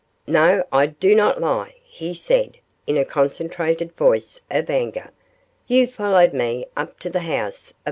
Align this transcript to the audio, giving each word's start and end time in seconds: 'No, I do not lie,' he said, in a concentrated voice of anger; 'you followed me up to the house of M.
'No, 0.25 0.63
I 0.73 0.87
do 0.87 1.13
not 1.13 1.39
lie,' 1.39 1.75
he 1.83 2.15
said, 2.15 2.57
in 2.87 2.97
a 2.97 3.05
concentrated 3.05 3.91
voice 3.95 4.41
of 4.49 4.67
anger; 4.67 5.11
'you 5.67 5.85
followed 5.85 6.33
me 6.33 6.65
up 6.75 6.97
to 7.01 7.09
the 7.11 7.19
house 7.19 7.69
of 7.69 7.75
M. 7.75 7.79